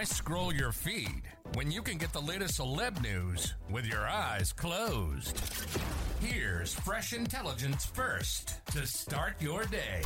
Why 0.00 0.04
scroll 0.04 0.54
your 0.54 0.72
feed 0.72 1.24
when 1.52 1.70
you 1.70 1.82
can 1.82 1.98
get 1.98 2.10
the 2.14 2.22
latest 2.22 2.58
celeb 2.58 3.02
news 3.02 3.52
with 3.68 3.84
your 3.84 4.08
eyes 4.08 4.50
closed? 4.50 5.38
Here's 6.22 6.72
fresh 6.72 7.12
intelligence 7.12 7.84
first 7.84 8.64
to 8.68 8.86
start 8.86 9.34
your 9.42 9.66
day. 9.66 10.00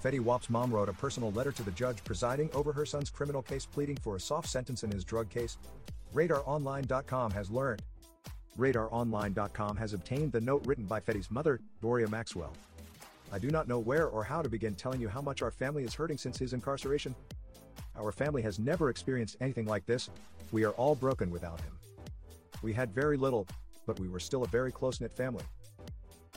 Fetty 0.00 0.20
Wap's 0.20 0.48
mom 0.48 0.72
wrote 0.72 0.88
a 0.88 0.92
personal 0.92 1.32
letter 1.32 1.50
to 1.50 1.64
the 1.64 1.72
judge 1.72 2.04
presiding 2.04 2.50
over 2.54 2.72
her 2.72 2.86
son's 2.86 3.10
criminal 3.10 3.42
case 3.42 3.66
pleading 3.66 3.96
for 3.96 4.14
a 4.14 4.20
soft 4.20 4.48
sentence 4.48 4.84
in 4.84 4.92
his 4.92 5.02
drug 5.02 5.28
case. 5.28 5.58
RadarOnline.com 6.14 7.32
has 7.32 7.50
learned. 7.50 7.82
RadarOnline.com 8.56 9.76
has 9.76 9.92
obtained 9.92 10.30
the 10.30 10.40
note 10.40 10.64
written 10.68 10.84
by 10.84 11.00
Fetty's 11.00 11.32
mother, 11.32 11.58
Doria 11.82 12.06
Maxwell. 12.06 12.52
I 13.32 13.40
do 13.40 13.50
not 13.50 13.66
know 13.66 13.80
where 13.80 14.06
or 14.06 14.22
how 14.22 14.40
to 14.40 14.48
begin 14.48 14.76
telling 14.76 15.00
you 15.00 15.08
how 15.08 15.20
much 15.20 15.42
our 15.42 15.50
family 15.50 15.82
is 15.82 15.94
hurting 15.94 16.18
since 16.18 16.38
his 16.38 16.52
incarceration. 16.52 17.16
Our 17.96 18.12
family 18.12 18.42
has 18.42 18.58
never 18.58 18.90
experienced 18.90 19.36
anything 19.40 19.66
like 19.66 19.86
this. 19.86 20.10
We 20.52 20.64
are 20.64 20.72
all 20.72 20.94
broken 20.94 21.30
without 21.30 21.60
him. 21.60 21.72
We 22.62 22.72
had 22.72 22.94
very 22.94 23.16
little, 23.16 23.46
but 23.86 24.00
we 24.00 24.08
were 24.08 24.20
still 24.20 24.42
a 24.42 24.48
very 24.48 24.72
close 24.72 25.00
knit 25.00 25.12
family. 25.12 25.44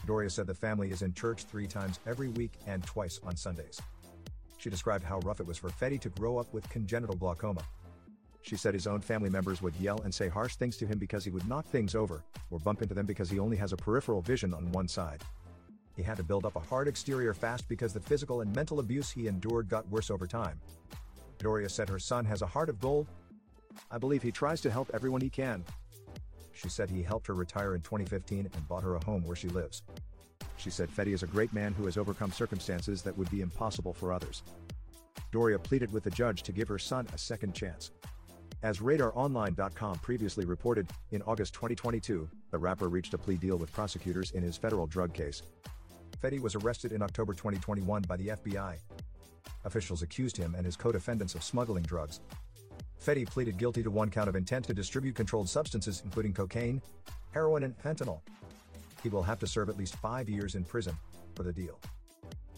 Doria 0.06 0.30
said 0.30 0.48
the 0.48 0.54
family 0.54 0.92
is 0.92 1.02
in 1.02 1.14
church 1.14 1.44
three 1.44 1.68
times 1.68 2.00
every 2.06 2.30
week 2.30 2.54
and 2.68 2.84
twice 2.86 3.20
on 3.26 3.36
Sundays. 3.36 3.82
She 4.58 4.70
described 4.70 5.04
how 5.04 5.20
rough 5.20 5.40
it 5.40 5.48
was 5.48 5.58
for 5.58 5.70
Fetty 5.70 6.00
to 6.02 6.10
grow 6.10 6.38
up 6.38 6.52
with 6.54 6.70
congenital 6.70 7.16
glaucoma. 7.16 7.62
She 8.42 8.56
said 8.56 8.74
his 8.74 8.88
own 8.88 9.02
family 9.02 9.30
members 9.30 9.62
would 9.62 9.76
yell 9.76 10.02
and 10.04 10.14
say 10.14 10.30
harsh 10.30 10.56
things 10.56 10.78
to 10.78 10.88
him 10.88 10.98
because 10.98 11.26
he 11.26 11.32
would 11.32 11.48
knock 11.48 11.66
things 11.66 11.96
over, 11.96 12.24
or 12.50 12.60
bump 12.60 12.82
into 12.82 12.94
them 12.94 13.06
because 13.06 13.30
he 13.30 13.40
only 13.40 13.58
has 13.58 13.74
a 13.74 13.78
peripheral 13.78 14.22
vision 14.22 14.54
on 14.54 14.72
one 14.72 14.88
side. 14.88 15.22
He 15.96 16.04
had 16.04 16.18
to 16.18 16.24
build 16.24 16.46
up 16.46 16.56
a 16.56 16.62
hard 16.62 16.88
exterior 16.88 17.34
fast 17.34 17.68
because 17.68 17.92
the 17.92 18.00
physical 18.00 18.42
and 18.42 18.56
mental 18.56 18.80
abuse 18.80 19.12
he 19.12 19.28
endured 19.28 19.68
got 19.68 19.90
worse 19.90 20.10
over 20.10 20.28
time. 20.28 20.62
Doria 21.40 21.70
said 21.70 21.90
her 21.90 22.00
son 22.00 22.26
has 22.26 22.42
a 22.42 22.48
heart 22.48 22.70
of 22.70 22.80
gold. 22.80 23.08
I 23.92 23.98
believe 23.98 24.24
he 24.24 24.32
tries 24.32 24.62
to 24.62 24.72
help 24.72 24.90
everyone 24.94 25.22
he 25.22 25.30
can. 25.30 25.64
She 26.54 26.70
said 26.70 26.90
he 26.90 27.04
helped 27.04 27.28
her 27.28 27.36
retire 27.36 27.76
in 27.76 27.82
2015 27.82 28.50
and 28.52 28.68
bought 28.68 28.84
her 28.84 28.96
a 28.96 29.06
home 29.06 29.24
where 29.24 29.36
she 29.36 29.48
lives. 29.50 29.84
She 30.58 30.72
said 30.72 30.90
Fetty 30.90 31.14
is 31.14 31.22
a 31.22 31.28
great 31.28 31.54
man 31.54 31.74
who 31.74 31.86
has 31.86 31.98
overcome 31.98 32.32
circumstances 32.32 33.04
that 33.04 33.16
would 33.16 33.30
be 33.30 33.42
impossible 33.42 33.94
for 33.94 34.12
others. 34.12 34.42
Doria 35.32 35.60
pleaded 35.60 35.94
with 35.94 36.04
the 36.04 36.10
judge 36.10 36.42
to 36.44 36.52
give 36.52 36.68
her 36.68 36.80
son 36.80 37.08
a 37.14 37.18
second 37.18 37.54
chance. 37.54 37.92
As 38.64 38.80
RadarOnline.com 38.80 40.00
previously 40.00 40.46
reported, 40.46 40.88
in 41.12 41.22
August 41.24 41.54
2022, 41.54 42.28
the 42.50 42.58
rapper 42.58 42.90
reached 42.90 43.14
a 43.14 43.18
plea 43.18 43.38
deal 43.38 43.58
with 43.58 43.72
prosecutors 43.72 44.32
in 44.32 44.42
his 44.42 44.58
federal 44.58 44.88
drug 44.88 45.14
case. 45.14 45.44
Fetty 46.24 46.42
was 46.42 46.56
arrested 46.56 46.92
in 46.92 47.04
October 47.04 47.34
2021 47.34 48.02
by 48.08 48.18
the 48.18 48.30
FBI. 48.30 48.78
Officials 49.68 50.02
accused 50.02 50.38
him 50.38 50.56
and 50.56 50.66
his 50.66 50.78
co-defendants 50.78 51.36
of 51.36 51.44
smuggling 51.44 51.84
drugs. 51.84 52.22
Fetty 53.04 53.30
pleaded 53.30 53.58
guilty 53.58 53.84
to 53.84 53.92
one 53.92 54.10
count 54.10 54.30
of 54.30 54.36
intent 54.38 54.66
to 54.66 54.74
distribute 54.74 55.14
controlled 55.14 55.50
substances 55.50 56.02
including 56.06 56.34
cocaine, 56.34 56.82
heroin 57.32 57.64
and 57.64 57.78
fentanyl. 57.78 58.22
He 59.04 59.10
will 59.10 59.22
have 59.22 59.40
to 59.40 59.48
serve 59.48 59.68
at 59.68 59.78
least 59.78 59.98
five 59.98 60.30
years 60.30 60.56
in 60.56 60.64
prison 60.64 60.98
for 61.36 61.44
the 61.44 61.52
deal. 61.52 61.80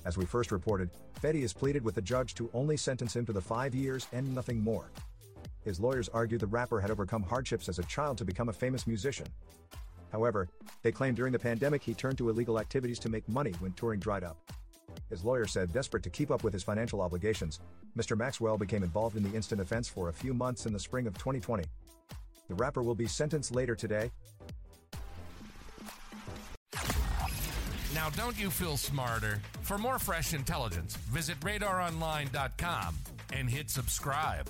As 0.05 0.17
we 0.17 0.25
first 0.25 0.51
reported, 0.51 0.91
Fetty 1.19 1.41
has 1.41 1.51
pleaded 1.51 1.83
with 1.83 1.95
the 1.95 2.01
judge 2.01 2.35
to 2.35 2.49
only 2.53 2.77
sentence 2.77 3.15
him 3.15 3.25
to 3.25 3.33
the 3.33 3.41
five 3.41 3.73
years 3.73 4.07
and 4.13 4.33
nothing 4.35 4.61
more. 4.61 4.91
His 5.65 5.79
lawyers 5.79 6.09
argued 6.09 6.41
the 6.41 6.47
rapper 6.47 6.79
had 6.79 6.91
overcome 6.91 7.23
hardships 7.23 7.67
as 7.67 7.79
a 7.79 7.83
child 7.83 8.19
to 8.19 8.25
become 8.25 8.49
a 8.49 8.53
famous 8.53 8.85
musician. 8.85 9.27
However, 10.11 10.47
they 10.83 10.91
claim 10.91 11.15
during 11.15 11.33
the 11.33 11.39
pandemic 11.39 11.81
he 11.81 11.95
turned 11.95 12.19
to 12.19 12.29
illegal 12.29 12.59
activities 12.59 12.99
to 12.99 13.09
make 13.09 13.27
money 13.27 13.53
when 13.59 13.73
touring 13.73 13.99
dried 13.99 14.23
up. 14.23 14.37
His 15.09 15.23
lawyer 15.23 15.45
said 15.45 15.73
desperate 15.73 16.03
to 16.03 16.09
keep 16.09 16.31
up 16.31 16.43
with 16.43 16.53
his 16.53 16.63
financial 16.63 17.01
obligations, 17.01 17.59
Mr. 17.97 18.17
Maxwell 18.17 18.57
became 18.57 18.83
involved 18.83 19.15
in 19.15 19.23
the 19.23 19.35
instant 19.35 19.59
offense 19.61 19.87
for 19.87 20.09
a 20.09 20.13
few 20.13 20.33
months 20.33 20.65
in 20.65 20.73
the 20.73 20.79
spring 20.79 21.07
of 21.07 21.17
2020. 21.17 21.63
The 22.47 22.55
rapper 22.55 22.83
will 22.83 22.95
be 22.95 23.07
sentenced 23.07 23.53
later 23.53 23.75
today. 23.75 24.11
Now, 27.93 28.09
don't 28.11 28.39
you 28.39 28.49
feel 28.49 28.77
smarter? 28.77 29.41
For 29.61 29.77
more 29.77 29.99
fresh 29.99 30.33
intelligence, 30.33 30.95
visit 30.95 31.39
radaronline.com 31.41 32.95
and 33.33 33.49
hit 33.49 33.69
subscribe. 33.69 34.49